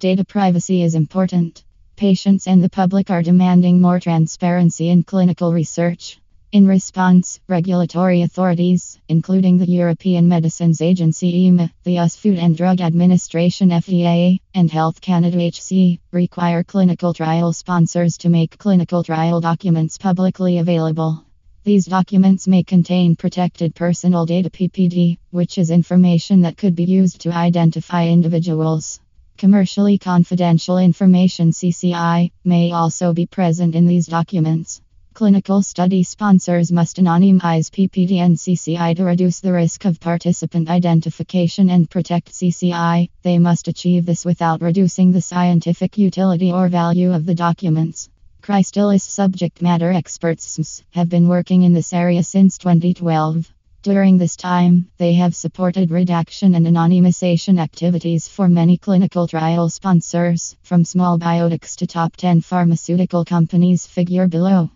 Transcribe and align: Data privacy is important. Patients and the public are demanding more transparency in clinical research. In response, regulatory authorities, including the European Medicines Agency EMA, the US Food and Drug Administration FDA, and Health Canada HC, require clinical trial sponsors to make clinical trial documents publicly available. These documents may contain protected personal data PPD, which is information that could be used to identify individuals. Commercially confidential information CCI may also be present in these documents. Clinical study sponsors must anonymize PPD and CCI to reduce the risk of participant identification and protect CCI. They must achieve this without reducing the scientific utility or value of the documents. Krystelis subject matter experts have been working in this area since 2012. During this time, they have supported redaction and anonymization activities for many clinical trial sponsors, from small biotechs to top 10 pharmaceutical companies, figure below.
Data 0.00 0.24
privacy 0.24 0.82
is 0.82 0.94
important. 0.94 1.62
Patients 1.94 2.46
and 2.46 2.64
the 2.64 2.70
public 2.70 3.10
are 3.10 3.22
demanding 3.22 3.82
more 3.82 4.00
transparency 4.00 4.88
in 4.88 5.02
clinical 5.02 5.52
research. 5.52 6.18
In 6.52 6.66
response, 6.66 7.38
regulatory 7.48 8.22
authorities, 8.22 8.98
including 9.10 9.58
the 9.58 9.68
European 9.68 10.26
Medicines 10.26 10.80
Agency 10.80 11.44
EMA, 11.44 11.70
the 11.84 11.98
US 11.98 12.16
Food 12.16 12.38
and 12.38 12.56
Drug 12.56 12.80
Administration 12.80 13.68
FDA, 13.68 14.40
and 14.54 14.70
Health 14.70 15.02
Canada 15.02 15.36
HC, 15.36 16.00
require 16.12 16.64
clinical 16.64 17.12
trial 17.12 17.52
sponsors 17.52 18.16
to 18.16 18.30
make 18.30 18.56
clinical 18.56 19.04
trial 19.04 19.42
documents 19.42 19.98
publicly 19.98 20.56
available. 20.60 21.26
These 21.64 21.84
documents 21.84 22.48
may 22.48 22.62
contain 22.62 23.16
protected 23.16 23.74
personal 23.74 24.24
data 24.24 24.48
PPD, 24.48 25.18
which 25.28 25.58
is 25.58 25.70
information 25.70 26.40
that 26.40 26.56
could 26.56 26.74
be 26.74 26.84
used 26.84 27.20
to 27.20 27.32
identify 27.32 28.06
individuals. 28.06 28.98
Commercially 29.40 29.96
confidential 29.96 30.76
information 30.76 31.50
CCI 31.50 32.30
may 32.44 32.72
also 32.72 33.14
be 33.14 33.24
present 33.24 33.74
in 33.74 33.86
these 33.86 34.06
documents. 34.06 34.82
Clinical 35.14 35.62
study 35.62 36.02
sponsors 36.02 36.70
must 36.70 36.98
anonymize 36.98 37.70
PPD 37.70 38.18
and 38.18 38.36
CCI 38.36 38.94
to 38.96 39.04
reduce 39.04 39.40
the 39.40 39.54
risk 39.54 39.86
of 39.86 39.98
participant 39.98 40.68
identification 40.68 41.70
and 41.70 41.88
protect 41.88 42.32
CCI. 42.32 43.08
They 43.22 43.38
must 43.38 43.66
achieve 43.66 44.04
this 44.04 44.26
without 44.26 44.60
reducing 44.60 45.10
the 45.10 45.22
scientific 45.22 45.96
utility 45.96 46.52
or 46.52 46.68
value 46.68 47.10
of 47.14 47.24
the 47.24 47.34
documents. 47.34 48.10
Krystelis 48.42 49.08
subject 49.08 49.62
matter 49.62 49.90
experts 49.90 50.84
have 50.90 51.08
been 51.08 51.28
working 51.28 51.62
in 51.62 51.72
this 51.72 51.94
area 51.94 52.22
since 52.22 52.58
2012. 52.58 53.50
During 53.82 54.18
this 54.18 54.36
time, 54.36 54.90
they 54.98 55.14
have 55.14 55.34
supported 55.34 55.90
redaction 55.90 56.54
and 56.54 56.66
anonymization 56.66 57.58
activities 57.58 58.28
for 58.28 58.46
many 58.46 58.76
clinical 58.76 59.26
trial 59.26 59.70
sponsors, 59.70 60.54
from 60.62 60.84
small 60.84 61.18
biotechs 61.18 61.76
to 61.76 61.86
top 61.86 62.14
10 62.14 62.42
pharmaceutical 62.42 63.24
companies, 63.24 63.86
figure 63.86 64.28
below. 64.28 64.68